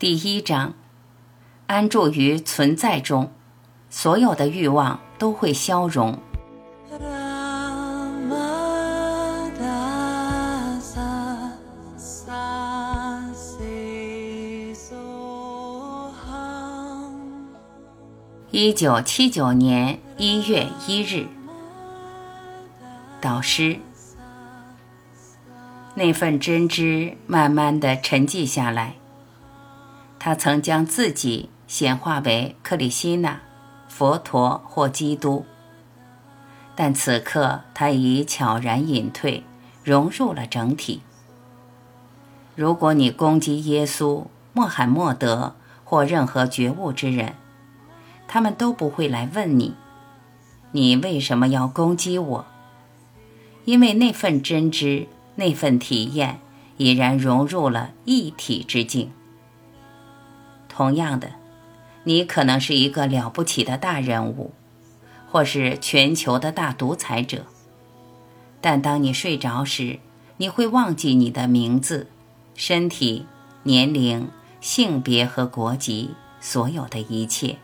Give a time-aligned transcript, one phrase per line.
[0.00, 0.72] 第一章，
[1.66, 3.30] 安住于存在中，
[3.90, 6.18] 所有的欲望都会消融。
[18.50, 21.26] 一九七九年一月一日，
[23.20, 23.78] 导师，
[25.94, 28.94] 那份真知慢慢的沉寂下来。
[30.20, 33.40] 他曾将自己显化为克里希那、
[33.88, 35.46] 佛陀或基督，
[36.76, 39.42] 但此刻他已悄然隐退，
[39.82, 41.00] 融入了整体。
[42.54, 47.34] 如果你攻击耶稣、穆罕默德或任何觉悟之人，
[48.28, 49.74] 他们都不会来问你，
[50.72, 52.46] 你为什么要攻击我？
[53.64, 55.06] 因为那份真知、
[55.36, 56.40] 那份体验
[56.76, 59.10] 已然融入了一体之境。
[60.80, 61.32] 同样的，
[62.04, 64.54] 你可能是一个了不起的大人物，
[65.30, 67.44] 或是全球的大独裁者，
[68.62, 69.98] 但当你睡着时，
[70.38, 72.08] 你会忘记你的名字、
[72.54, 73.26] 身体、
[73.64, 74.30] 年龄、
[74.62, 77.58] 性别和国籍，所有的一切。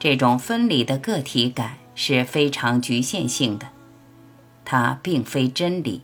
[0.00, 3.68] 这种分离的个体感是非常局限性的，
[4.64, 6.02] 它并非真理。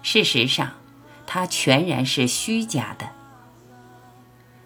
[0.00, 0.72] 事实上，
[1.26, 3.19] 它全然是虚假的。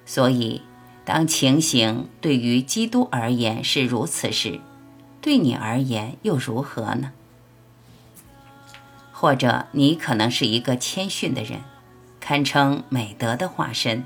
[0.06, 0.62] 所以，
[1.04, 4.60] 当情形对于基督而言是如此时，
[5.20, 7.12] 对你而言又如何呢？
[9.12, 11.60] 或者，你可能是一个谦逊的人，
[12.20, 14.04] 堪称美德的化身，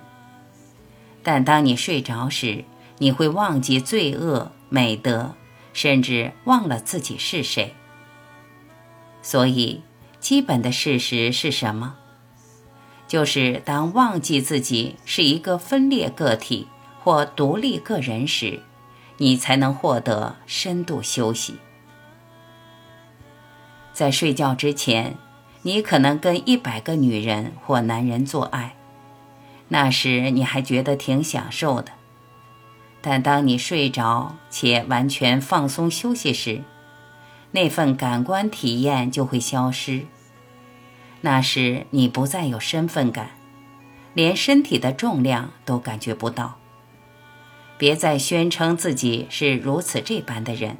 [1.22, 2.64] 但当你睡着时，
[2.98, 5.34] 你会忘记罪恶、美德，
[5.72, 7.74] 甚至忘了自己是谁。
[9.22, 9.82] 所以，
[10.20, 11.97] 基本的事实是什么？
[13.08, 16.68] 就是当忘记自己是一个分裂个体
[17.02, 18.60] 或独立个人时，
[19.16, 21.56] 你才能获得深度休息。
[23.94, 25.16] 在睡觉之前，
[25.62, 28.76] 你可能跟一百个女人或男人做爱，
[29.68, 31.92] 那时你还觉得挺享受的。
[33.00, 36.62] 但当你睡着且完全放松休息时，
[37.52, 40.04] 那份感官体验就会消失。
[41.20, 43.30] 那时你不再有身份感，
[44.14, 46.58] 连身体的重量都感觉不到。
[47.76, 50.78] 别再宣称自己是如此这般的人，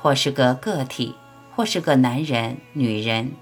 [0.00, 1.14] 或是个个体，
[1.54, 3.32] 或是个男人、女人，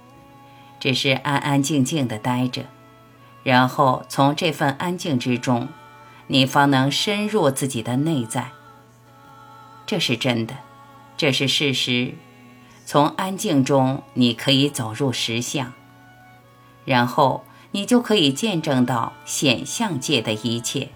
[0.79, 2.67] 只是安安静静的待着，
[3.43, 5.69] 然后从这份安静之中。
[6.29, 8.51] 你方能深入自己的内在，
[9.87, 10.57] 这是真的，
[11.17, 12.15] 这是事实。
[12.85, 15.73] 从安静中，你可以走入实相，
[16.87, 20.89] 然后你就可以见证到显象界的一切，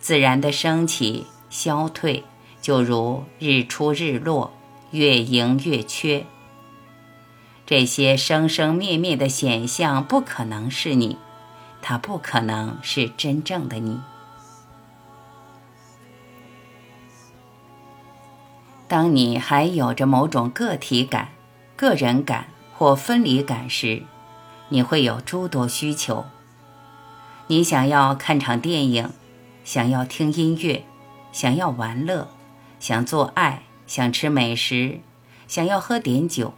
[0.00, 2.24] 自然的升起、消退，
[2.60, 4.52] 就如日出日落、
[4.90, 6.26] 月盈月缺。
[7.64, 11.16] 这些生生灭灭的显象不可能是你。
[11.82, 14.00] 它不可能是真正的你。
[18.86, 21.28] 当你还有着某种个体感、
[21.76, 24.02] 个人感或分离感时，
[24.70, 26.24] 你会有诸多需求。
[27.48, 29.10] 你想要看场电影，
[29.64, 30.84] 想要听音乐，
[31.32, 32.28] 想要玩乐，
[32.78, 35.00] 想做爱，想吃美食，
[35.46, 36.54] 想要喝点酒。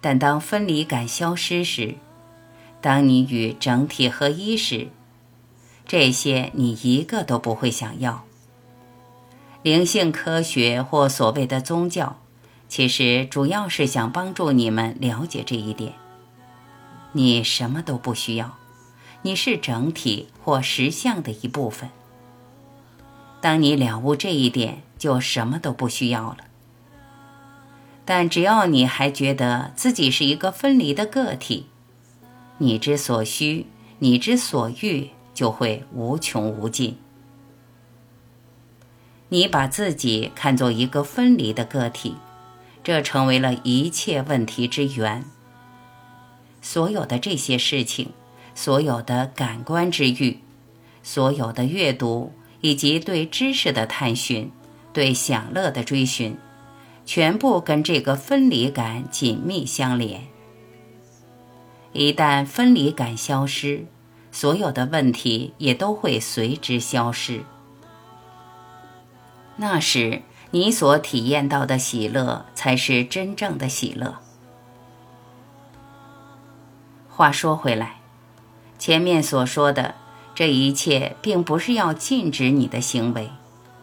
[0.00, 1.94] 但当分离感消失时，
[2.82, 4.88] 当你与整体合一时，
[5.86, 8.24] 这些你一个都不会想要。
[9.62, 12.18] 灵性科学或所谓的宗教，
[12.68, 15.94] 其实主要是想帮助你们了解这一点。
[17.14, 18.58] 你什么都不需要，
[19.22, 21.88] 你是整体或实相的一部分。
[23.40, 26.38] 当你了悟这一点，就什么都不需要了。
[28.04, 31.66] 但只要你还觉得自己是一个分离的个体，
[32.58, 33.66] 你之所需，
[34.00, 36.98] 你之所欲，就会无穷无尽。
[39.28, 42.16] 你把自己看作一个分离的个体，
[42.82, 45.24] 这成为了一切问题之源。
[46.64, 48.08] 所有的这些事情，
[48.54, 50.40] 所有的感官之欲，
[51.02, 52.32] 所有的阅读，
[52.62, 54.50] 以及对知识的探寻，
[54.90, 56.38] 对享乐的追寻，
[57.04, 60.22] 全部跟这个分离感紧密相连。
[61.92, 63.84] 一旦分离感消失，
[64.32, 67.42] 所有的问题也都会随之消失。
[69.56, 74.23] 那时，你所体验到的喜乐才是真正的喜乐。
[77.16, 78.00] 话说回来，
[78.76, 79.94] 前面所说的
[80.34, 83.30] 这一切，并不是要禁止你的行为，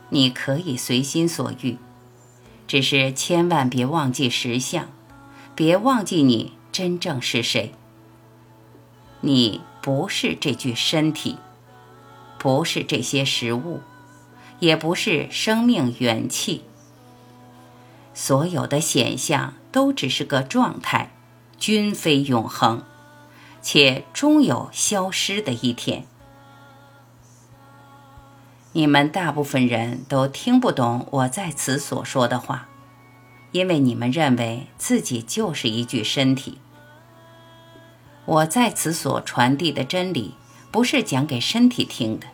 [0.09, 1.77] 你可以随心所欲，
[2.67, 4.89] 只是千万别忘记实相，
[5.55, 7.71] 别忘记你真正是谁。
[9.21, 11.37] 你不是这具身体，
[12.37, 13.79] 不是这些食物，
[14.59, 16.65] 也不是生命元气。
[18.13, 21.13] 所有的显象都只是个状态，
[21.57, 22.83] 均非永恒。
[23.61, 26.05] 且终有消失的一天。
[28.73, 32.69] 你们大部分人都听不懂我在此所说的话，
[33.51, 36.59] 因为你们认为自己就是一具身体。
[38.25, 40.35] 我在此所传递的真理，
[40.71, 42.27] 不是讲给身体听的。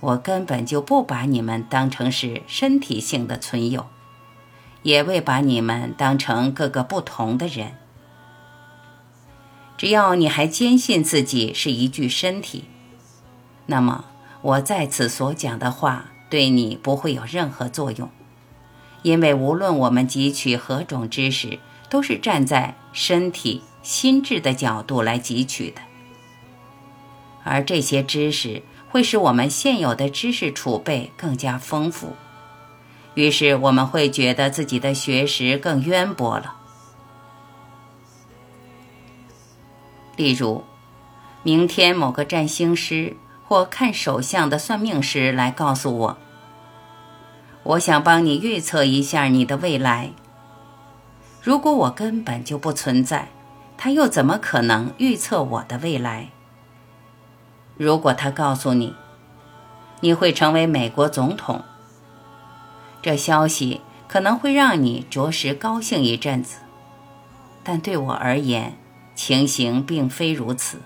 [0.00, 3.86] 我根本就不把你们当成是身体性的存有，
[4.82, 7.74] 也未把你们当成各个不同的人。
[9.82, 12.66] 只要你还坚信自己是一具身体，
[13.66, 14.04] 那么
[14.40, 18.08] 我在此所讲的话对你不会有任何作用，
[19.02, 21.58] 因为无论我们汲取何种知识，
[21.90, 25.80] 都是站在身体、心智的角度来汲取的，
[27.42, 32.14] 而这些知识会使我们现有的知识储备更加丰富，
[33.14, 36.58] 于是我们会觉得自己的学识更渊博了。
[40.22, 40.62] 例如，
[41.42, 43.16] 明天某个占星师
[43.48, 46.18] 或看手相的算命师来告诉我
[47.64, 50.12] ：“我想帮你预测一下你的未来。”
[51.42, 53.30] 如果我根本就不存在，
[53.76, 56.28] 他又怎么可能预测我的未来？
[57.76, 58.94] 如果他告诉你
[60.02, 61.64] 你会成为美国总统，
[63.02, 66.58] 这消息可能会让你着实高兴一阵子，
[67.64, 68.78] 但对我而言，
[69.14, 70.80] 情形并非如此。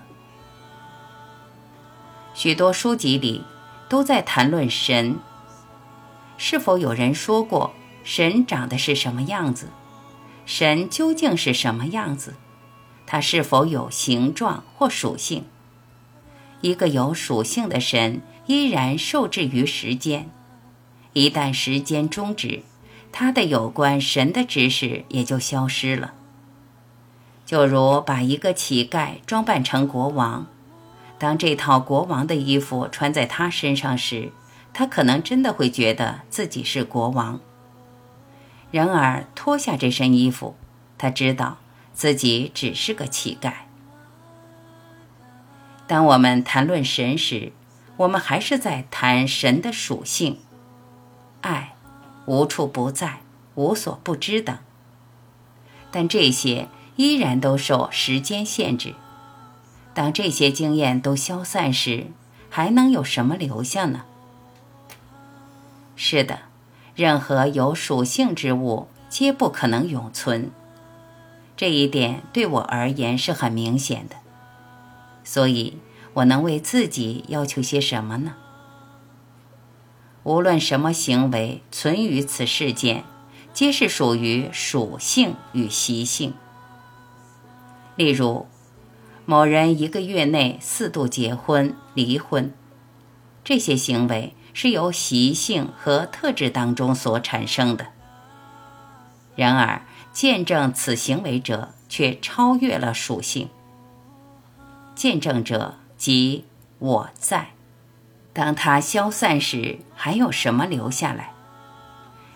[2.33, 3.43] 许多书籍里
[3.89, 5.17] 都在谈论神。
[6.37, 9.69] 是否有人说过神长得是什么样子？
[10.45, 12.35] 神究竟是什么样子？
[13.05, 15.45] 它是否有形状或属性？
[16.61, 20.29] 一个有属性的神依然受制于时间。
[21.13, 22.61] 一旦时间终止，
[23.11, 26.13] 他的有关神的知识也就消失了。
[27.47, 30.47] 就如把一个乞丐装扮成国王，
[31.17, 34.33] 当这套国王的衣服穿在他身上时，
[34.73, 37.39] 他可能真的会觉得自己是国王。
[38.69, 40.57] 然而脱下这身衣服，
[40.97, 41.59] 他知道
[41.93, 43.53] 自己只是个乞丐。
[45.87, 47.53] 当我们谈论神时，
[47.95, 50.39] 我们还是在谈神的属性：
[51.39, 51.75] 爱、
[52.25, 53.21] 无处不在、
[53.55, 54.57] 无所不知等。
[55.89, 56.67] 但这些。
[56.97, 58.93] 依然都受时间限制。
[59.93, 62.07] 当这些经验都消散时，
[62.49, 64.03] 还能有什么留下呢？
[65.95, 66.39] 是的，
[66.95, 70.51] 任何有属性之物皆不可能永存。
[71.55, 74.15] 这一点对我而言是很明显的。
[75.23, 75.79] 所以，
[76.13, 78.35] 我能为自己要求些什么呢？
[80.23, 83.03] 无论什么行为存于此世间，
[83.53, 86.33] 皆是属于属性与习性。
[87.97, 88.45] 例如，
[89.25, 92.53] 某人一个月内四度结婚、离婚，
[93.43, 97.87] 这些行为是由习性和特质当中所产生的。
[99.35, 99.81] 然而，
[100.13, 103.49] 见证此行为者却超越了属性。
[104.95, 106.45] 见证者即
[106.79, 107.49] 我在，
[108.31, 111.33] 当他消散时，还有什么留下来？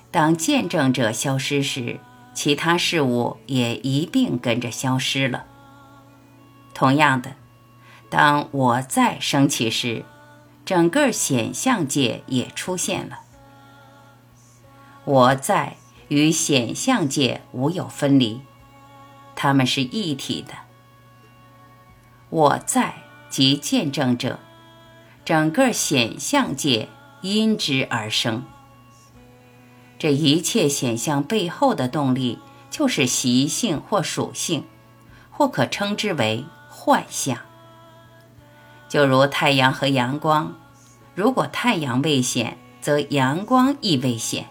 [0.10, 2.00] 当见证者消失时，
[2.34, 5.46] 其他事物也一并跟着消失了。
[6.74, 7.36] 同样的，
[8.10, 10.06] 当我在升起时，
[10.66, 13.20] 整个显象界也出现了。
[15.06, 15.78] 我在
[16.10, 18.42] 与显象界无有分离，
[19.36, 20.54] 它们是一体的。
[22.30, 22.96] 我在
[23.30, 24.40] 即见证者，
[25.26, 26.88] 整个显象界
[27.22, 28.44] 因之而生。
[30.00, 34.66] 这一切显象背后的动力，就是习性或属性，
[35.30, 36.46] 或可称之为。
[36.84, 37.38] 幻象，
[38.90, 40.56] 就如太阳和阳光，
[41.14, 44.48] 如果太阳危险，则阳光亦危险。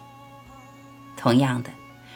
[1.16, 1.70] 同样的，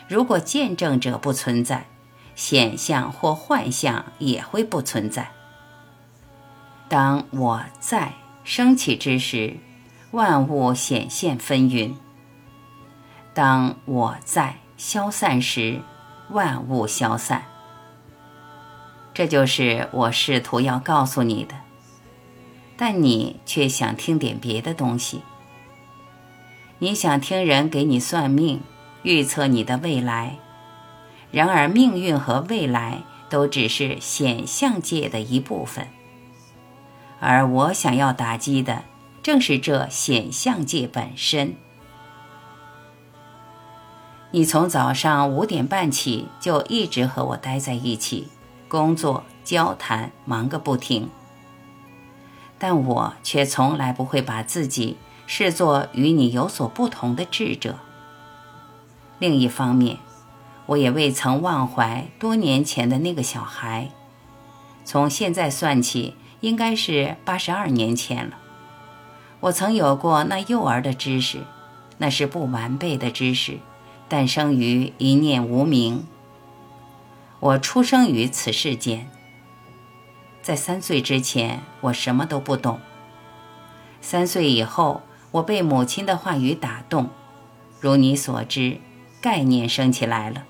[0.06, 1.88] 如果见证者不存在，
[2.36, 5.32] 显象或幻象也会不存在。
[6.88, 8.12] 当我在
[8.44, 9.56] 升起之时，
[10.12, 11.96] 万物显现纷纭；
[13.34, 15.80] 当我在消散时，
[16.30, 17.42] 万物消散。
[19.14, 21.54] 这就是我试图要告诉你的。
[22.76, 25.22] 但你却想听点别的东西。
[26.80, 28.60] 你想听人给你算命，
[29.04, 30.36] 预测你的未来。
[31.30, 35.88] 然而，命运和未来都只是显象界的一部分，
[37.20, 38.82] 而我想要打击的
[39.22, 41.54] 正是这显象界本身。
[44.32, 48.28] 你从早上五点半起就一直和我待在一起，
[48.74, 51.08] 工作、交谈，忙个不停。
[52.58, 54.96] 但我却从来不会把自己
[55.28, 57.76] 视作与你有所不同的智者。
[59.20, 59.98] 另一方面，
[60.66, 63.90] 我也未曾忘怀多年前的那个小孩。
[64.84, 68.36] 从现在算起，应该是八十二年前了。
[69.38, 71.44] 我曾有过那幼儿的知识，
[71.98, 73.60] 那是不完备的知识。
[74.08, 76.08] 诞生于一念无明。
[77.44, 79.06] 我出生于此世间。
[80.40, 82.80] 在三岁之前，我什么都不懂。
[84.00, 87.10] 三岁以后，我被母亲的话语打动，
[87.82, 88.78] 如你所知，
[89.20, 90.44] 概念升起来了。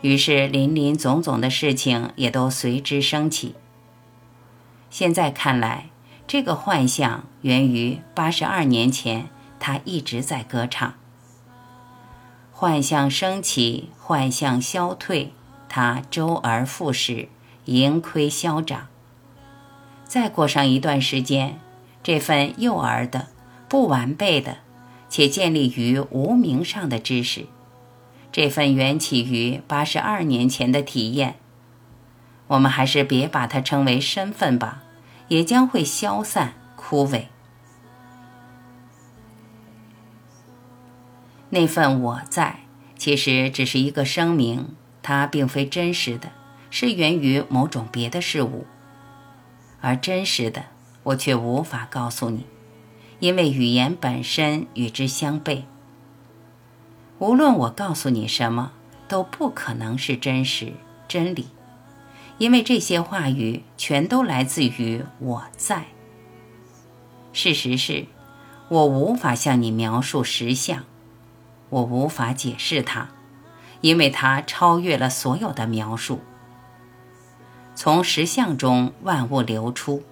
[0.00, 3.54] 于是，林林总总的事情也都随之升起。
[4.88, 5.90] 现在看来，
[6.26, 9.28] 这个幻象源于八十二年前，
[9.58, 10.94] 他一直在歌唱。
[12.50, 15.34] 幻象升起，幻象消退，
[15.70, 17.28] 它周而复始，
[17.66, 18.88] 盈亏消长。
[20.04, 21.60] 再过上一段时间，
[22.02, 23.28] 这份幼儿的、
[23.68, 24.56] 不完备的，
[25.08, 27.46] 且建立于无名上的知识，
[28.32, 31.36] 这份缘起于八十二年前的体验，
[32.48, 34.82] 我们还是别把它称为身份吧，
[35.28, 37.26] 也将会消散枯萎。
[41.50, 42.60] 那份我在，
[42.96, 46.30] 其实只是一个声明，它并非真实的，
[46.70, 48.66] 是源于某种别的事物。
[49.80, 50.64] 而真实的，
[51.02, 52.46] 我却无法告诉你，
[53.18, 55.62] 因为语言本身与之相悖。
[57.18, 58.72] 无论我告诉你什么，
[59.08, 60.72] 都不可能是真实
[61.08, 61.48] 真理，
[62.38, 65.86] 因为这些话语全都来自于我在。
[67.32, 68.06] 事实是，
[68.68, 70.84] 我无法向你描述实相。
[71.68, 73.08] 我无法解释它，
[73.80, 76.20] 因为它超越了所有的描述。
[77.74, 80.02] 从实相中万物流出。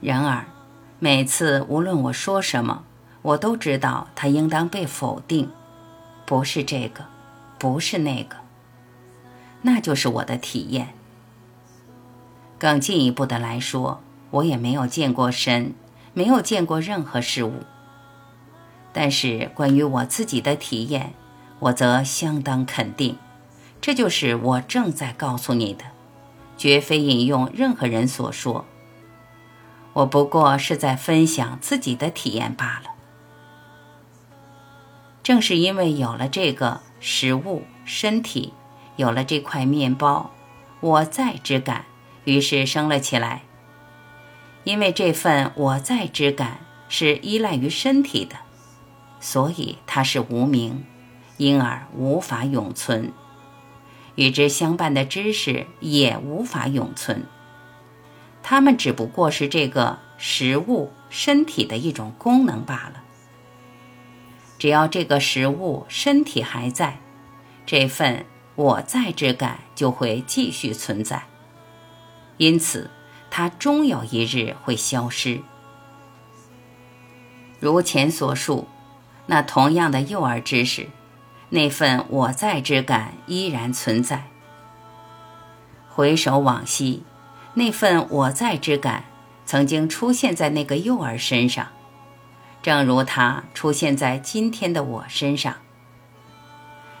[0.00, 0.44] 然而，
[0.98, 2.84] 每次无论我说什么，
[3.22, 5.50] 我都知道它应当被否定，
[6.24, 7.06] 不是这个，
[7.58, 8.36] 不是那个。
[9.62, 10.90] 那就是我的体验。
[12.58, 14.00] 更进一步的来说，
[14.30, 15.74] 我也没有见过神，
[16.14, 17.64] 没有见过任何事物。
[18.92, 21.14] 但是关于我自己的体验，
[21.58, 23.16] 我则相当肯定，
[23.80, 25.84] 这就是我正在告诉你的，
[26.56, 28.66] 绝非引用任何人所说。
[29.94, 32.90] 我不过是在分享自己的体验罢了。
[35.22, 38.52] 正是因为有了这个食物身体，
[38.96, 40.30] 有了这块面包，
[40.80, 41.86] 我在之感，
[42.24, 43.42] 于是升了起来。
[44.64, 46.58] 因为这份我在之感
[46.88, 48.36] 是依赖于身体的。
[49.18, 50.84] 所以它是无名，
[51.38, 53.10] 因而无法永存；
[54.14, 57.26] 与之相伴的知识也无法永存。
[58.42, 63.02] 它们只不过是这个食物身体的一种功能罢了。
[64.58, 66.98] 只要这个食物身体还在，
[67.66, 68.24] 这份
[68.54, 71.24] 我在之感就会继续存在。
[72.38, 72.90] 因此，
[73.30, 75.42] 它终有一日会消失。
[77.60, 78.68] 如前所述。
[79.28, 80.86] 那同样的幼儿知识，
[81.56, 84.24] 那份我在之感依然存在。
[85.88, 87.02] 回首往昔，
[87.54, 89.04] 那份我在之感
[89.46, 91.68] 曾经出现在那个幼儿身上，
[92.60, 95.56] 正如它出现在今天的我身上。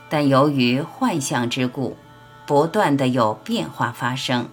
[0.08, 1.98] 但由于幻象之故，
[2.46, 4.48] 不断的有变化发生，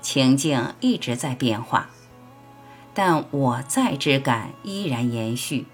[0.00, 1.90] 情境一直在变化，
[2.92, 5.68] 但我在之感依然延续。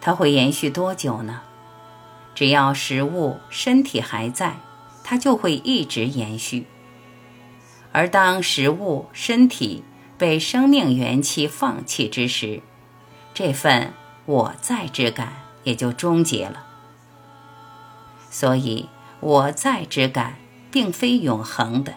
[0.00, 1.42] 它会延续多久呢？
[2.42, 4.56] 只要食物身体还在，
[5.04, 6.66] 它就会一直延续。
[7.92, 9.84] 而当食物身体
[10.18, 12.60] 被生命元气放弃之时，
[13.32, 13.94] 这份
[14.26, 16.66] 我在之感也就终结了。
[18.28, 18.88] 所以，
[19.20, 20.34] 我在之感
[20.72, 21.94] 并非永恒的，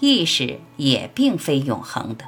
[0.00, 2.24] 意识也并非永恒的。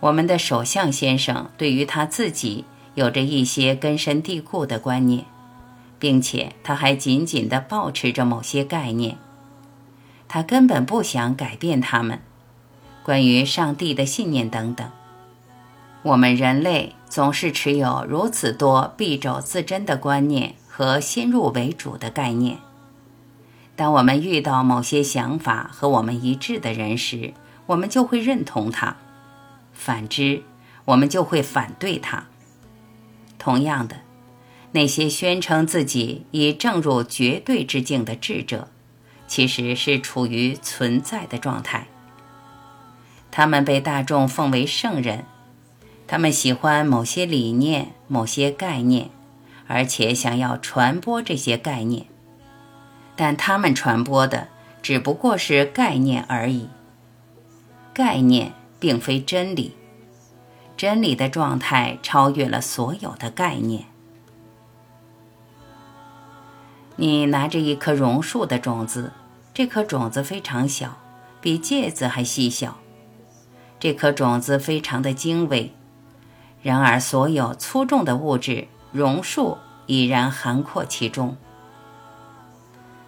[0.00, 5.24] 我们的首相先生对于他自己有着一些根深蒂固的观念，
[5.98, 9.18] 并且他还紧紧地保持着某些概念。
[10.28, 12.20] 他根本不想改变他们。
[13.02, 14.88] 关于上帝的信念等等，
[16.02, 22.58] 我们人类总是持有如此多敝帚自珍的观念和先入为主的概念。
[23.76, 27.34] 当我们遇到某些想法和我们一致的人时，
[27.66, 28.96] 我们就会认同他；
[29.74, 30.42] 反之，
[30.86, 32.24] 我们就会反对他。
[33.44, 33.96] 同样的，
[34.72, 38.68] 那些宣称自己已正入绝对之境的智者，
[39.28, 41.86] 其实是处于存在的状态。
[43.30, 45.26] 他们被大众奉为圣人，
[46.06, 49.10] 他们喜欢某些理念、某些概念，
[49.66, 52.06] 而且想要传播这些概念。
[53.14, 54.48] 但他们传播的
[54.80, 56.70] 只不过是概念而已。
[57.92, 59.74] 概念并非真理，
[60.76, 63.86] 真理的状态超越了所有的概念。
[66.96, 69.12] 你拿着一颗榕树的种子，
[69.52, 70.98] 这颗种子非常小，
[71.40, 72.78] 比芥子还细小。
[73.80, 75.74] 这颗种子非常的精微，
[76.62, 81.36] 然而所有粗重的物质，榕树已然涵括其中。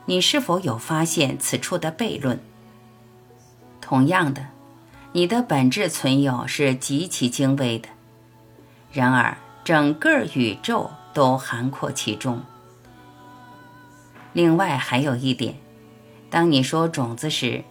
[0.05, 2.41] 你是否有发现此处的悖论？
[3.81, 4.47] 同样的，
[5.17, 7.89] 你的本质存有是极其精微的，
[8.93, 12.43] 然而整个宇宙都涵括其中。
[14.35, 15.55] 另外还有一点，
[16.29, 17.65] 当你说种子时，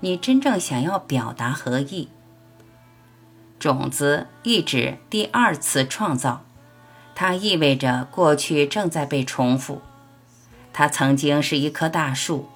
[0.00, 2.10] 你真正想要表达何意？
[3.58, 6.44] 种子意指第二次创造，
[7.14, 9.80] 它意味着过去正在被重复。
[10.74, 12.50] 它曾经是一棵大树，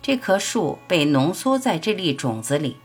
[0.00, 2.78] 这棵树被浓缩在这粒种子里。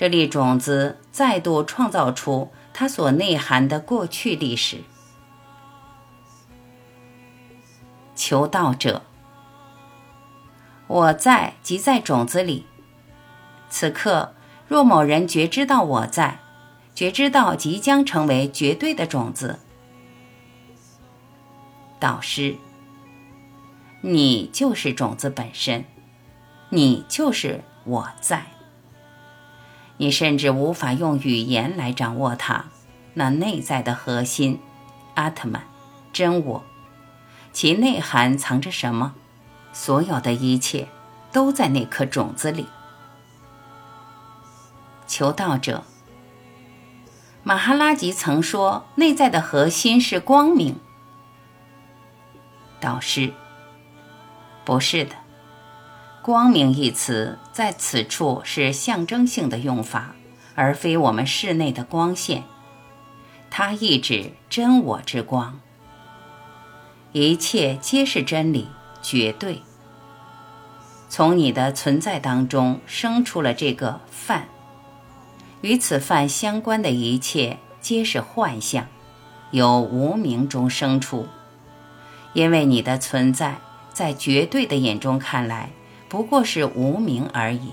[0.00, 4.78] 这粒种子再度创造出它所内涵的过去历史。
[8.14, 9.02] 求道者，
[10.86, 12.64] 我在即在种子里，
[13.68, 14.32] 此刻。
[14.68, 16.38] 若某人觉知到我在，
[16.94, 19.58] 觉知到即将成为绝对的种子，
[21.98, 22.56] 导师，
[24.00, 25.84] 你就是种子本身，
[26.70, 28.46] 你就是我在。
[30.00, 32.64] 你甚至无法用语言来掌握它，
[33.12, 34.58] 那内在的核心，
[35.14, 35.64] 阿特曼，
[36.10, 36.64] 真我，
[37.52, 39.14] 其内涵藏着什么？
[39.74, 40.88] 所有的一切
[41.30, 42.66] 都在那颗种子里。
[45.06, 45.84] 求道者，
[47.42, 50.80] 马哈拉吉曾说：“内在的核心是光明。”
[52.80, 53.34] 导师，
[54.64, 55.14] 不是的
[56.30, 60.14] ，“光明”一词在此处是象征性的用法，
[60.54, 62.44] 而非我们室内的光线。
[63.50, 65.58] 它意指真我之光。
[67.10, 68.68] 一切皆是真理，
[69.02, 69.62] 绝对。
[71.08, 74.46] 从你的存在当中生出了这个饭。
[75.62, 78.86] 与此饭相关的一切皆是幻象，
[79.50, 81.26] 由无名中生出。
[82.34, 83.58] 因为你的存在，
[83.92, 85.70] 在绝对的眼中看来，
[86.10, 87.72] 不过是无名而已。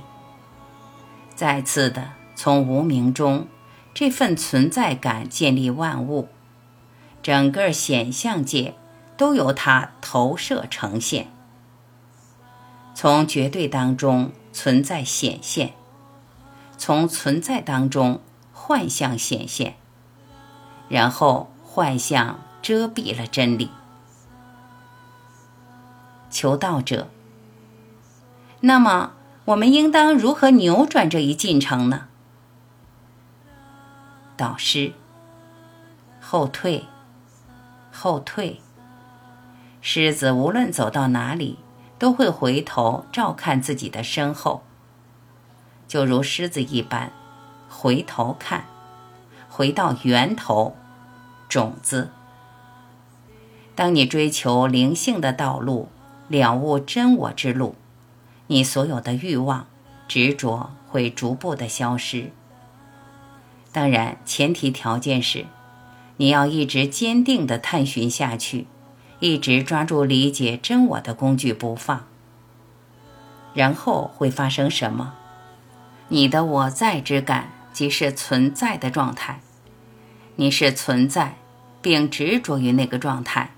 [1.35, 3.47] 再次的，从无名中，
[3.93, 6.29] 这份存在感建立万物，
[7.21, 8.75] 整个显象界
[9.17, 11.27] 都由它投射呈现。
[12.93, 15.73] 从绝对当中存在显现。
[16.77, 18.21] 从存在当中，
[18.53, 19.75] 幻象显现，
[20.89, 23.71] 然后幻象遮蔽了真理。
[26.29, 27.09] 求道者，
[28.67, 29.13] 那么
[29.45, 32.07] 我们应当如何扭转这一进程呢？
[34.35, 34.91] 导师，
[36.19, 36.83] 后退，
[37.93, 38.59] 后退。
[39.79, 41.59] 狮子无论走到哪里，
[41.97, 44.63] 都会回头照看自己的身后。
[45.87, 47.13] 就如狮子一般，
[47.69, 48.65] 回头看，
[49.47, 50.75] 回到源头，
[51.47, 52.09] 种子。
[53.75, 55.87] 当你追求灵性的道路，
[56.27, 57.75] 了悟真我之路，
[58.47, 59.67] 你所有的欲望、
[60.07, 62.31] 执着会逐步的消失。
[63.71, 65.45] 当然，前提条件是，
[66.17, 68.65] 你要一直坚定的探寻下去，
[69.19, 72.07] 一直抓住理解真我的工具不放。
[73.53, 75.13] 然后会发生什么？
[76.09, 79.41] 你的我在之感即是存在的状态，
[80.37, 81.35] 你是存在，
[81.81, 83.51] 并执着于那个状态，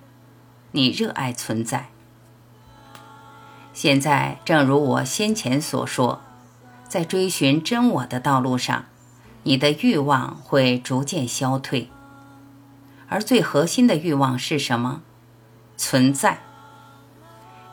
[0.71, 1.89] 你热爱存在。
[3.80, 6.20] 现在，正如我先前所说，
[6.89, 8.84] 在追寻真我的道路上，
[9.44, 11.89] 你的欲望会逐渐消退，
[13.08, 15.02] 而最核心的欲望是什么？
[15.78, 16.39] 存在。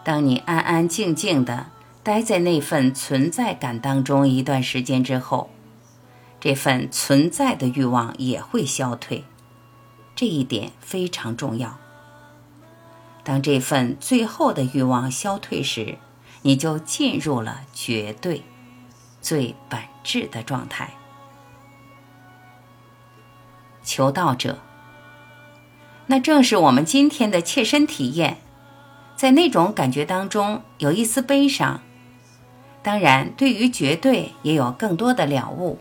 [0.05, 1.67] 当你安安静静的。
[2.05, 5.51] 待在那份存在感当中一段时间之后，
[6.39, 9.25] 这份存在的欲望也会消退，
[10.15, 11.77] 这一点非常重要。
[13.27, 15.99] 当这份最后的欲望消退时，
[16.43, 18.45] 你就进入了绝对、
[19.21, 20.93] 最本质的状态。
[23.83, 24.61] 求道者，
[26.07, 28.39] 那正是我们今天的切身体验，
[29.17, 31.81] 在那种感觉当中有一丝悲伤，
[32.81, 35.81] 当然，对于绝对也有更多的了悟。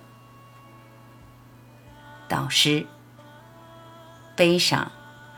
[2.28, 2.88] 导师，
[4.36, 4.92] 悲伤，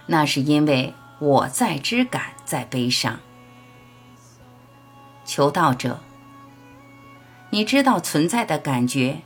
[0.05, 3.19] 那是因为我在之感在悲伤。
[5.25, 5.99] 求道者，
[7.49, 9.21] 你知道存在的感觉，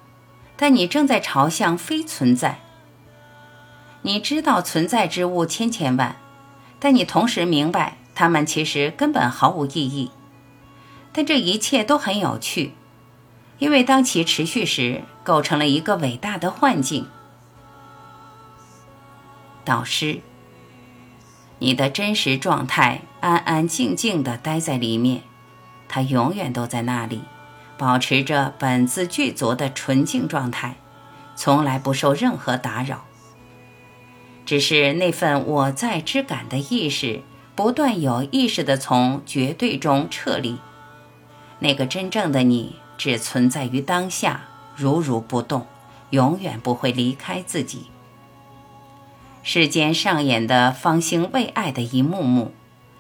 [0.56, 2.60] 但你正在朝向非存在。
[4.04, 6.16] 你知道存在之物千千万，
[6.80, 10.12] 但你同时明白它们其实根本毫无意义。
[11.12, 12.74] 但这一切都很有趣，
[13.60, 17.08] 因为当其持续时，构成了一个伟大的幻境。
[19.64, 20.22] 导师，
[21.64, 25.22] 你的真实状态安安静静地待在里面。
[25.88, 27.22] 它永远都在那里，
[27.78, 30.78] 保持着本自具足的纯净状态，
[31.36, 33.06] 从来不受任何打扰。
[34.44, 37.22] 只是那份我在之感的意识，
[37.56, 40.58] 不断有意识地从绝对中撤离。
[41.60, 44.46] 那个真正的你，只存在于当下，
[44.76, 45.68] 如如不动，
[46.10, 47.86] 永远不会离开自己。
[49.44, 52.54] 世间上演的方兴未艾的一幕幕，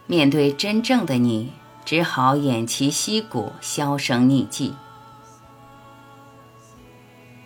[0.08, 1.54] 面对真正的你。
[1.84, 4.76] 只好偃旗息鼓，销声匿迹。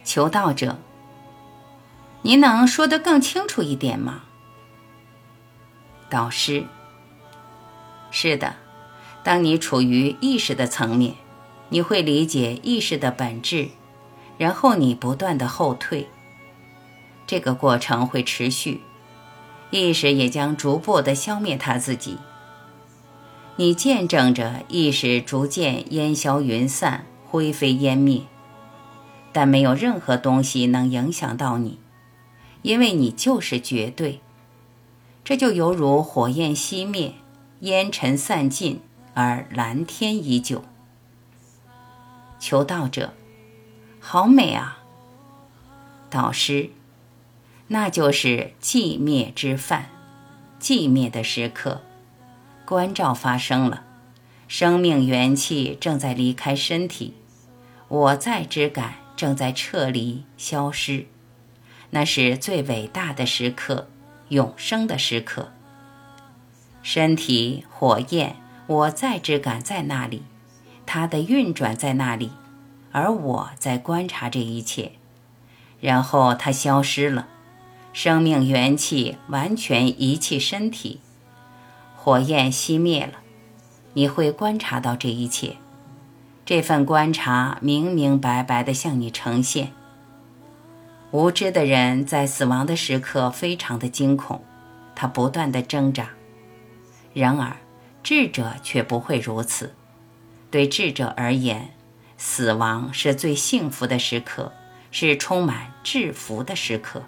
[0.04, 0.78] 求道者，
[2.22, 4.24] 您能说得更清楚一点吗？
[6.10, 6.66] 导师，
[8.12, 8.58] 是的，
[9.24, 11.16] 当你处于意识的层面，
[11.70, 13.70] 你会理解意识的本质，
[14.38, 16.10] 然后你不断的后退，
[17.28, 18.82] 这个过程会持续，
[19.72, 22.18] 意识也将逐步的消灭它自己。
[23.58, 28.22] 你见证着意识逐渐烟消云散、灰飞烟灭，
[29.32, 31.80] 但没有任何东西能影响到你，
[32.62, 34.20] 因为你就是绝对。
[35.24, 37.16] 这就犹如火焰熄灭、
[37.62, 38.82] 烟尘散尽，
[39.16, 40.64] 而蓝天依旧。
[42.38, 43.14] 求道者，
[44.00, 44.80] 好美啊！
[46.12, 46.70] 导师，
[47.68, 49.90] 那就是寂灭之饭，
[50.60, 51.82] 寂灭的时刻。
[52.66, 53.84] 关照发生了，
[54.48, 57.14] 生命元气正在离开身体，
[57.88, 61.06] 我在之感正在撤离消失，
[61.92, 63.88] 那是最伟大的时刻，
[64.30, 65.52] 永生的时刻。
[66.84, 68.36] 身体火焰
[68.68, 70.24] 我在之感在那里，
[70.86, 72.32] 它的运转在那里，
[72.92, 74.92] 而我在观察这一切，
[75.80, 77.28] 然后它消失了，
[77.98, 81.00] 生命元气完全遗弃身体。
[81.96, 83.22] 火焰熄灭了，
[83.94, 85.56] 你会观察到这一切。
[86.44, 89.72] 这份观察明明白白地向你呈现。
[91.12, 94.44] 无知的人在死亡的时刻非常的惊恐，
[94.94, 96.10] 他不断地挣扎。
[97.14, 97.56] 然而，
[98.04, 99.74] 智者却不会如此。
[100.52, 101.70] 对智者而言，
[102.18, 104.52] 死亡是最幸福的时刻，
[104.92, 107.02] 是充满制服的时刻。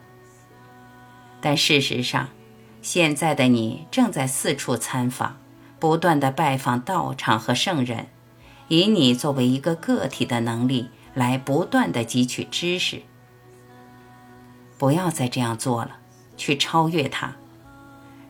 [1.42, 2.30] 但事实上，
[2.82, 5.38] 现在的你正在四处参访，
[5.80, 8.08] 不断的拜访道场和圣人，
[8.68, 13.02] 以你作为一个个体的能力来不断的汲取知识。
[14.78, 15.98] 不要再这样做了，
[16.38, 17.36] 去超越它。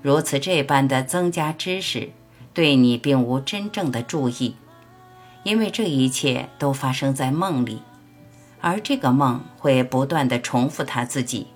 [0.02, 2.12] 如此这般的增加知识，
[2.54, 4.56] 对你并无真正的注意，
[5.43, 7.82] 因为这一切都发生在梦里，
[8.62, 11.48] 而这个梦会不断的重复它自己，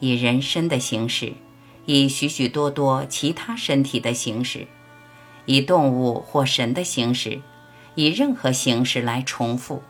[0.00, 1.32] 以人身的形式。
[1.88, 4.66] 以许许多多其他身体的形式，
[5.44, 7.40] 以动物或神的形式，
[7.94, 9.84] 以任何形式来重复。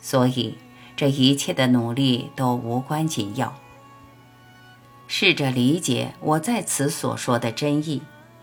[0.00, 0.56] 所以，
[0.96, 3.54] 这一切的努力都无关紧要。
[5.06, 8.00] 试着理解我在此所说的真意，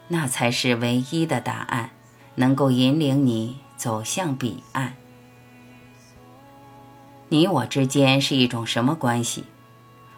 [0.09, 1.89] 那才是唯一的答案，
[2.35, 4.93] 能够引领你走向彼岸。
[7.29, 9.45] 你我之间是一种什么关系？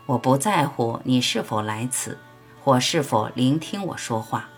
[0.06, 2.18] 我不在乎你是否来此。
[2.64, 4.50] 或是否聆听我说话？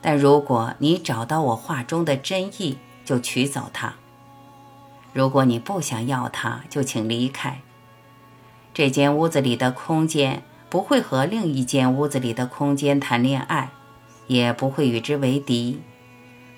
[0.00, 3.92] 但如果你找到我话中的真意，就取走它；
[5.12, 7.60] 如果你不想要它，就请离开。
[8.74, 13.70] 这间屋子里的空间不会和另一间屋子里的空间谈恋爱，
[14.26, 15.80] 也不会与之为敌。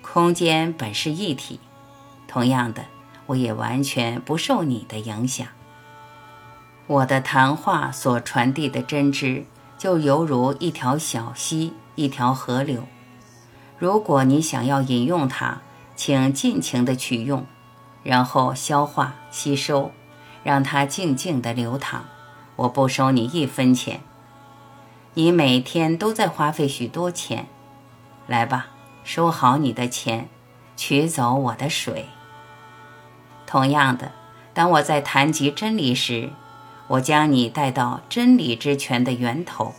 [0.00, 1.60] 空间本是一体，
[2.26, 2.86] 同样的，
[3.26, 5.46] 我也完全不受你的影响。
[6.86, 9.44] 我的谈话所传递的真知，
[9.78, 12.84] 就犹如一条小溪，一条河流。
[13.78, 15.62] 如果你想要饮用它，
[15.96, 17.46] 请尽情的取用，
[18.02, 19.92] 然后消化吸收，
[20.42, 22.04] 让它静静的流淌。
[22.56, 24.00] 我不收你一分钱。
[25.14, 27.46] 你每天都在花费许多钱，
[28.26, 28.66] 来吧，
[29.04, 30.28] 收好你的钱，
[30.76, 32.06] 取走我的水。
[33.46, 34.12] 同样的，
[34.52, 36.30] 当我在谈及真理时，
[36.86, 39.74] 我将你带到真理之泉的源头，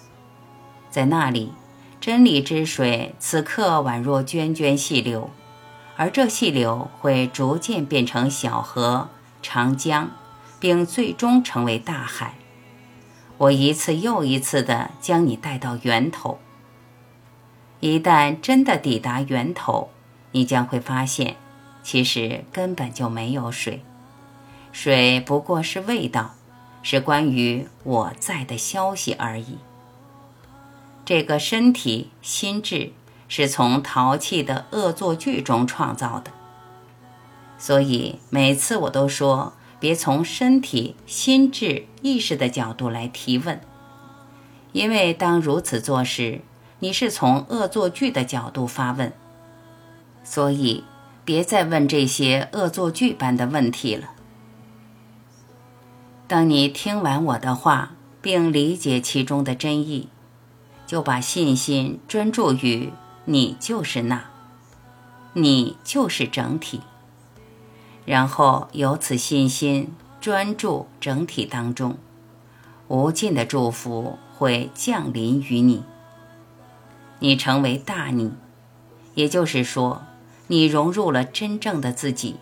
[0.89, 1.53] 在那里，
[2.01, 5.29] 真理之水此刻宛若涓涓细流，
[5.95, 9.09] 而这细流会逐渐变成小河、
[9.41, 10.09] 长江，
[10.59, 12.35] 并最终成为大海。
[13.37, 16.39] 我一次又一次地将你带到源头。
[17.81, 19.89] 一旦真的抵达源头，
[20.31, 21.35] 你将会发现，
[21.83, 23.83] 其实根本就没有水，
[24.71, 26.35] 水不过是味道，
[26.86, 29.58] 是关于我在的消息而已。
[31.04, 32.91] 这个身体、心智
[33.28, 36.32] 是从淘气的恶作剧中创造的，
[37.58, 39.54] 所以每次我都说。
[39.78, 43.60] 别从身体、心智、意识的角度来提问，
[44.71, 46.41] 因为当如此做时，
[46.80, 49.12] 你是从恶作剧的角度发问。
[50.24, 50.86] 所以，
[51.24, 54.14] 别再问这些恶作剧般的问题了。
[56.27, 60.09] 当你听完我的话，并理解其中的真意，
[60.88, 62.91] 就把信心专注于
[63.25, 64.25] 你就是那，
[65.33, 66.81] 你就是整体。
[68.05, 71.97] 然后由此信心专注整体当中，
[72.88, 75.83] 无尽的祝福会降临于你。
[77.19, 78.31] 你成为大你，
[79.13, 80.01] 也就是说，
[80.47, 82.38] 你融入了真正的自己，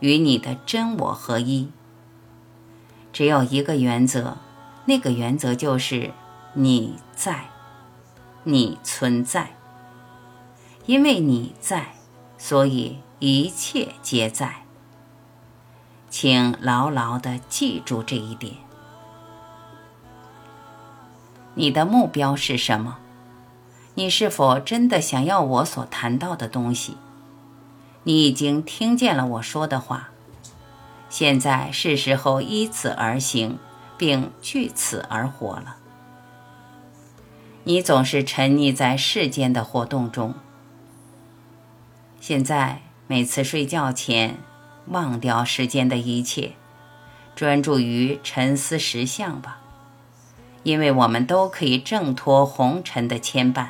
[0.00, 1.70] 与你的真我合一。
[3.12, 4.38] 只有一个原则，
[4.86, 6.12] 那个原则就是
[6.54, 7.50] 你在，
[8.44, 9.54] 你存在。
[10.86, 11.94] 因为你在，
[12.38, 14.64] 所以一切皆在。
[16.10, 18.54] 请牢牢地记住这一点。
[21.54, 22.98] 你的目标是什么？
[23.94, 26.96] 你是否真的想要我所谈到的东西？
[28.04, 30.11] 你已经听见了我说的话，
[31.12, 33.58] 现在是时候依此而行，
[33.98, 35.76] 并据此而活了。
[37.64, 40.32] 你总是沉溺在世间的活动中。
[42.18, 44.38] 现在每次睡觉前。
[44.88, 46.54] 忘掉世间的一切，
[47.36, 49.60] 专注于沉思实相吧，
[50.64, 53.68] 因为我们都可以挣脱红尘的牵绊。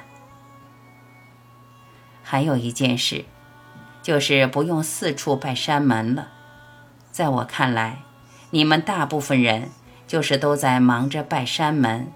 [2.23, 3.27] 还有一件事，
[4.03, 6.29] 就是不用四处拜山门了。
[7.13, 7.99] 在我看来，
[8.51, 9.71] 你们大部分人
[10.09, 12.11] 就是都在忙着拜山门，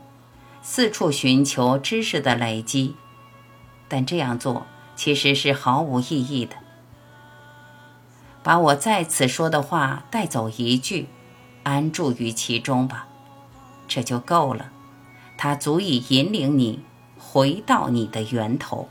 [0.63, 2.97] 四处寻求知识的累积，
[3.89, 6.57] 但这样做其实是毫无意义的。
[8.43, 11.09] 把我在此说的话带走一句，
[11.63, 13.07] 安住于其中吧，
[13.87, 14.73] 这就够了。
[15.37, 16.83] 它足以引领你
[17.19, 18.89] 回到你的源头。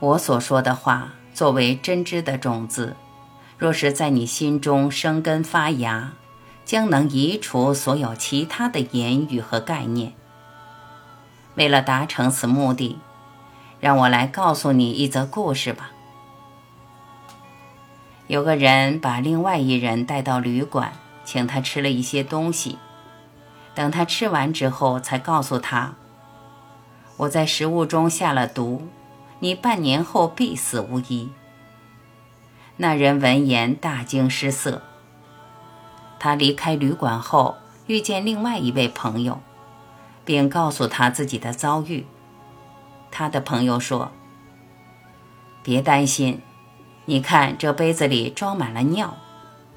[0.00, 2.96] 我所说的话作为真知的种子，
[3.58, 6.12] 若是在你心中生根发芽，
[6.64, 10.14] 将能移除所有其他的言语和概念。
[11.56, 12.98] 为了达成此目的。
[13.80, 15.90] 让我来告诉你一则故事吧。
[18.28, 22.78] 有个人把另外一人带到旅馆，请他吃了一些东西。
[23.74, 25.92] 等他吃完之后，才告诉他
[27.18, 28.88] ：“我在食物中下了毒，
[29.40, 31.30] 你半年后必死无疑。”
[32.76, 34.82] 那人闻言大惊失色。
[36.18, 39.40] 他离开旅馆后，遇见另外一位朋友，
[40.24, 42.06] 并告诉他自己的遭遇。
[43.10, 44.10] 他的朋友说
[45.62, 46.40] ：“别担心，
[47.04, 49.16] 你看这杯子里装满了尿，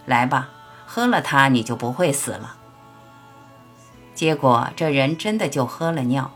[0.06, 0.50] 来吧，
[0.86, 2.56] 喝了它你就不会死了。”
[4.16, 6.32] 结果这人真的就喝了尿，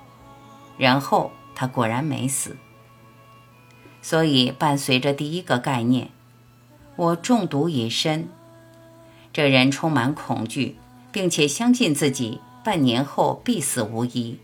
[0.77, 2.57] 然后他果然没死。
[4.01, 6.09] 所以伴随着第一个概念，
[6.95, 8.27] 我中毒已深，
[9.31, 10.77] 这人充满恐惧，
[11.11, 14.39] 并且相信自己半年后必死无疑。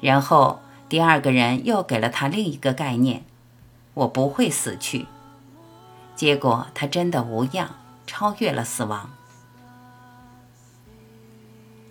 [0.00, 0.60] 然后。
[0.90, 3.22] 第二个人又给了他另一个概念：
[3.94, 5.06] 我不会死去。
[6.16, 7.76] 结果他真的无恙，
[8.08, 9.08] 超越了死亡。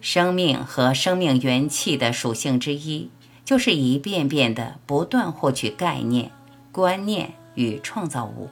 [0.01, 3.09] 生命和生命元气的属性之一，
[3.49, 6.29] 就是一遍遍的不断获取概念、
[6.71, 8.47] 观念与创造物。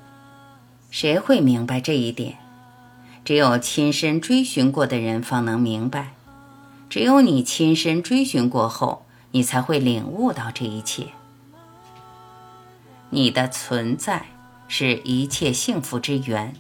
[0.90, 2.40] 谁会明白这一点？
[3.24, 6.14] 只有亲身追寻过的人方能明白。
[6.90, 11.10] 只有你亲身追寻过后，你才会领悟到这一切。
[13.12, 14.26] 你的存在
[14.68, 16.56] 是一切幸福之源，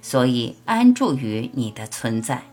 [0.00, 2.44] 所以安住于你的存在，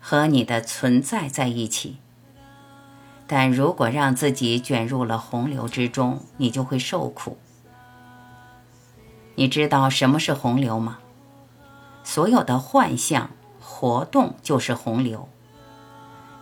[0.00, 1.98] 和你的存在在一起。
[3.26, 7.38] 但如果让自己卷入了洪流之中，你就会受苦。
[9.36, 10.98] 你知道什么是洪流吗？
[12.02, 15.28] 所有的幻象活动就是洪流。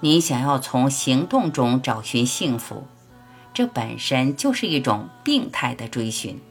[0.01, 2.85] 你想要从行动中找寻幸福，
[3.55, 6.43] 这本身就是一种病态的追寻。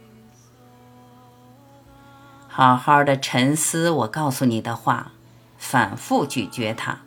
[2.48, 5.12] 好好的沉思我告诉你的话，
[5.58, 7.00] 反复咀嚼它，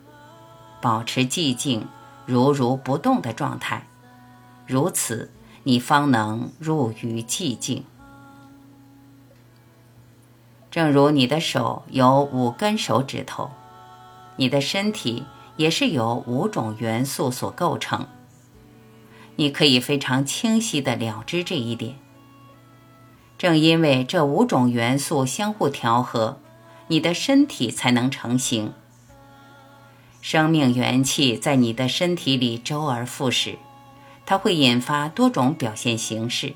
[0.79, 1.87] 保持寂静。
[2.25, 3.87] 如如不动的状态，
[4.65, 5.31] 如此
[5.63, 7.83] 你方能入于寂静。
[10.71, 13.51] 正如你的手有五根手指头，
[14.35, 15.23] 你的身体
[15.55, 18.07] 也是由五种元素所构成。
[19.37, 21.95] 你可以非常清晰的了知这一点。
[23.37, 26.39] 正因为这五种元素相互调和，
[26.87, 28.73] 你的身体才能成型。
[30.27, 33.59] 生命元气在你的身体里周而复始，
[34.25, 36.55] 它会引发多种表现形式，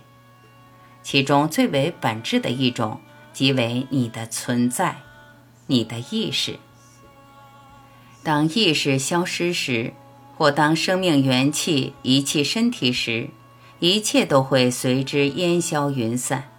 [1.03, 2.99] 其中最为本质的一种
[3.31, 4.95] 即为你的存在，
[5.67, 6.57] 你的意识。
[8.23, 9.93] 当意识消失时，
[10.35, 13.29] 或当生命元气遗弃身体时，
[13.77, 16.49] 一切都会随之烟消云散。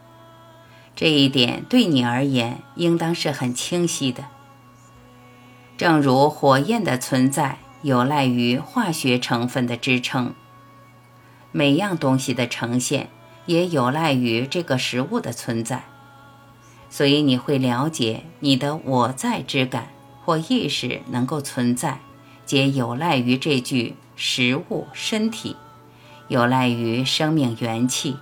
[0.94, 4.26] 这一点对你而言，应当是很清晰的。
[5.80, 10.34] 正如火焰的存在有赖于化学成分的支撑，
[11.52, 13.08] 每样东西的呈现
[13.46, 15.84] 也有赖于这个食物的存在，
[16.90, 19.88] 所以你会了解你的我在之感
[20.22, 22.00] 或意识能够存在，
[22.44, 25.56] 皆有赖于这具食物身体，
[26.28, 28.18] 有赖于生命元气，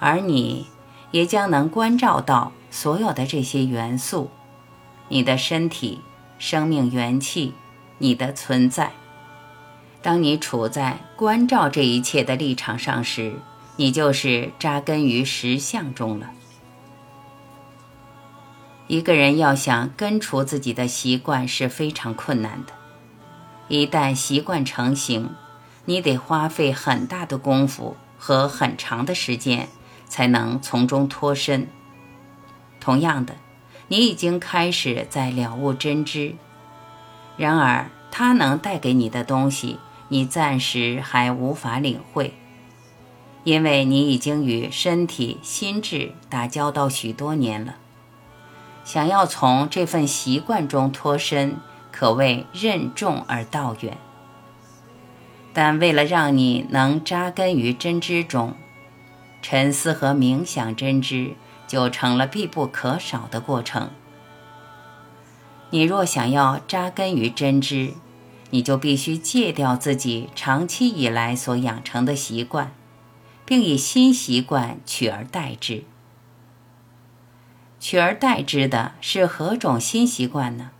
[0.00, 0.66] 而你
[1.12, 4.28] 也将能关照到所有的这些元素，
[5.06, 6.00] 你的身体。
[6.38, 7.54] 生命元气，
[7.98, 8.92] 你的存在。
[10.00, 13.34] 当你处在关照这一切的立场上时，
[13.76, 16.30] 你就是扎根于实相中了。
[18.86, 22.72] 一个人要想根除自己的习惯是非常困难的。
[23.68, 25.30] 一旦习惯成型，
[25.84, 29.68] 你得花费很大的功夫和很长的时间，
[30.06, 31.68] 才能从中脱身。
[32.80, 33.34] 同样的。
[33.88, 36.34] 你已经开始在了悟真知，
[37.36, 42.34] 然而它能带给你的东西，你暂时还无法领会，
[43.44, 47.76] 因为你已经与身体、心智打交道许多年了。
[48.84, 51.56] 想要从这份习惯中脱身，
[51.90, 53.96] 可谓任重而道远。
[55.54, 58.54] 但为了让你能扎根于真知中，
[59.40, 61.34] 沉思和冥想真知。
[61.68, 63.90] 就成了必不可少的过程。
[65.70, 67.92] 你若想要扎根于真知，
[68.50, 72.72] 你就必须戒掉自己长期以来所养成的习惯，
[73.44, 75.84] 并以新习惯取而代之。
[77.78, 80.70] 取而代之的是何种新习惯呢？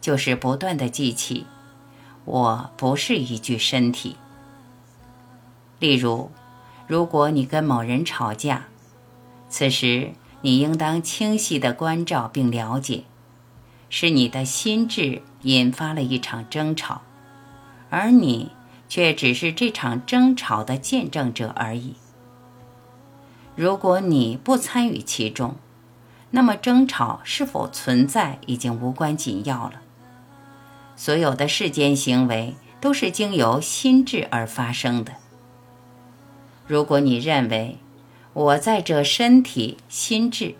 [0.00, 1.46] 就是不断的记起，
[2.26, 4.16] 我不是一具身体。
[5.78, 6.30] 例如，
[6.86, 8.66] 如果你跟某人吵架，
[9.56, 13.04] 此时，你应当清晰地关照并了解，
[13.88, 17.02] 是你的心智引发了一场争吵，
[17.88, 18.50] 而你
[18.88, 21.94] 却只是这场争吵的见证者而已。
[23.54, 25.54] 如果你不参与其中，
[26.32, 29.74] 那么争吵是否存在已经无关紧要了。
[30.96, 35.12] 所有的世间行为都是经由心智而发生的。
[36.66, 37.78] 如果你认为，
[38.34, 40.56] 我在这身体心智，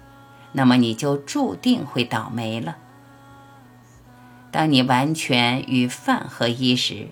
[0.53, 2.77] 那么你就注定会倒霉了。
[4.53, 7.09] 当你完全与饭合一时，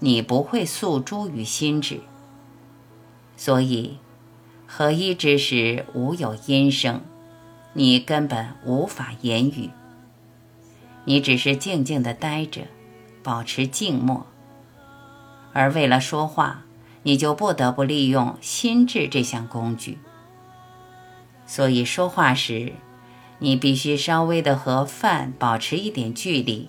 [0.00, 2.00] 你不会诉诸于心智。
[3.36, 3.98] 所以，
[4.66, 7.02] 合一之时无有音声，
[7.72, 9.70] 你根本无法言语。
[11.04, 12.62] 你只是静静的待着，
[13.22, 14.26] 保持静默。
[15.52, 16.64] 而为了说话。
[17.02, 19.98] 你就不得不利用心智这项工具，
[21.46, 22.74] 所以说话时，
[23.38, 26.68] 你必须稍微的和饭保持一点距离，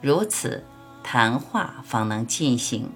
[0.00, 0.64] 如此
[1.02, 2.90] 谈话方能进行。